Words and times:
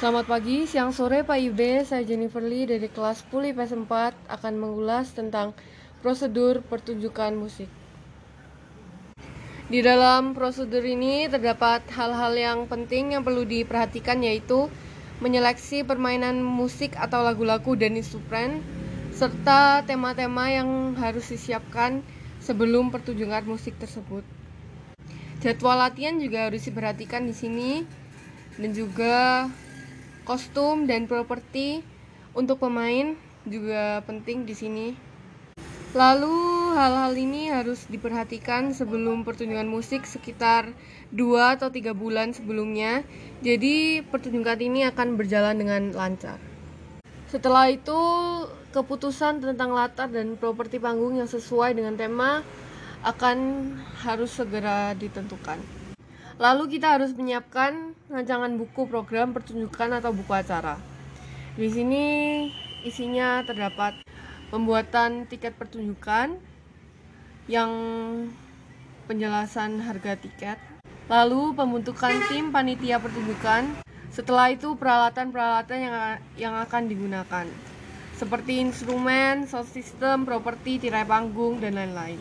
Selamat 0.00 0.32
pagi, 0.32 0.64
siang, 0.64 0.96
sore 0.96 1.28
Pak 1.28 1.36
Ibe, 1.36 1.84
saya 1.84 2.00
Jennifer 2.08 2.40
Lee 2.40 2.64
dari 2.64 2.88
kelas 2.88 3.20
Puli 3.28 3.52
PS4 3.52 4.32
akan 4.32 4.54
mengulas 4.56 5.12
tentang 5.12 5.52
prosedur 6.00 6.64
pertunjukan 6.64 7.36
musik. 7.36 7.68
Di 9.68 9.84
dalam 9.84 10.32
prosedur 10.32 10.80
ini 10.80 11.28
terdapat 11.28 11.84
hal-hal 11.92 12.32
yang 12.32 12.58
penting 12.64 13.12
yang 13.12 13.20
perlu 13.20 13.44
diperhatikan 13.44 14.24
yaitu 14.24 14.72
menyeleksi 15.20 15.84
permainan 15.84 16.40
musik 16.40 16.96
atau 16.96 17.20
lagu-lagu 17.20 17.76
dan 17.76 17.92
instrumen 17.92 18.64
serta 19.12 19.84
tema-tema 19.84 20.48
yang 20.48 20.96
harus 20.96 21.28
disiapkan 21.28 22.00
sebelum 22.40 22.88
pertunjukan 22.88 23.44
musik 23.44 23.76
tersebut. 23.76 24.24
Jadwal 25.44 25.76
latihan 25.76 26.16
juga 26.16 26.48
harus 26.48 26.64
diperhatikan 26.64 27.28
di 27.28 27.36
sini 27.36 27.84
dan 28.56 28.72
juga 28.72 29.44
kostum 30.30 30.86
dan 30.86 31.10
properti 31.10 31.82
untuk 32.38 32.62
pemain 32.62 33.18
juga 33.42 33.98
penting 34.06 34.46
di 34.46 34.54
sini. 34.54 34.86
Lalu 35.90 36.70
hal-hal 36.78 37.18
ini 37.18 37.50
harus 37.50 37.90
diperhatikan 37.90 38.70
sebelum 38.70 39.26
pertunjukan 39.26 39.66
musik 39.66 40.06
sekitar 40.06 40.70
2 41.10 41.58
atau 41.58 41.66
3 41.66 41.90
bulan 41.98 42.30
sebelumnya. 42.30 43.02
Jadi 43.42 44.06
pertunjukan 44.06 44.62
ini 44.62 44.86
akan 44.86 45.18
berjalan 45.18 45.58
dengan 45.58 45.90
lancar. 45.90 46.38
Setelah 47.26 47.66
itu 47.74 47.98
keputusan 48.70 49.42
tentang 49.42 49.74
latar 49.74 50.14
dan 50.14 50.38
properti 50.38 50.78
panggung 50.78 51.18
yang 51.18 51.26
sesuai 51.26 51.74
dengan 51.74 51.98
tema 51.98 52.46
akan 53.02 53.38
harus 54.06 54.30
segera 54.30 54.94
ditentukan. 54.94 55.79
Lalu 56.40 56.80
kita 56.80 56.96
harus 56.96 57.12
menyiapkan 57.12 57.92
rancangan 58.08 58.56
buku 58.56 58.88
program 58.88 59.36
pertunjukan 59.36 60.00
atau 60.00 60.16
buku 60.16 60.32
acara. 60.32 60.80
Di 61.52 61.68
sini 61.68 62.04
isinya 62.80 63.44
terdapat 63.44 63.92
pembuatan 64.48 65.28
tiket 65.28 65.52
pertunjukan 65.60 66.40
yang 67.44 67.70
penjelasan 69.04 69.84
harga 69.84 70.16
tiket, 70.16 70.56
lalu 71.12 71.52
pembentukan 71.52 72.16
tim 72.32 72.48
panitia 72.48 72.96
pertunjukan. 72.96 73.76
Setelah 74.08 74.48
itu 74.56 74.72
peralatan-peralatan 74.80 75.76
yang 75.76 75.96
yang 76.40 76.54
akan 76.56 76.88
digunakan 76.88 77.44
seperti 78.16 78.64
instrumen, 78.64 79.44
sound 79.44 79.68
system, 79.68 80.24
properti, 80.24 80.88
tirai 80.88 81.04
panggung 81.04 81.60
dan 81.60 81.76
lain-lain. 81.76 82.20